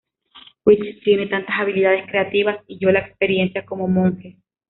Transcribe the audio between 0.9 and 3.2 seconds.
tiene tantas habilidades creativas, y yo la